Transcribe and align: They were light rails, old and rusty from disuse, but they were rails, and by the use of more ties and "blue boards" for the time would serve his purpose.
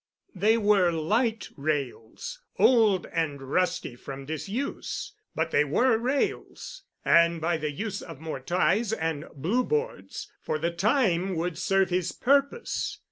They 0.33 0.57
were 0.57 0.91
light 0.91 1.49
rails, 1.55 2.41
old 2.57 3.05
and 3.13 3.39
rusty 3.39 3.95
from 3.95 4.25
disuse, 4.25 5.13
but 5.35 5.51
they 5.51 5.63
were 5.63 5.95
rails, 5.99 6.81
and 7.05 7.39
by 7.39 7.57
the 7.57 7.69
use 7.71 8.01
of 8.01 8.19
more 8.19 8.39
ties 8.39 8.93
and 8.93 9.25
"blue 9.35 9.63
boards" 9.63 10.31
for 10.41 10.57
the 10.57 10.71
time 10.71 11.35
would 11.35 11.55
serve 11.59 11.91
his 11.91 12.11
purpose. 12.13 12.99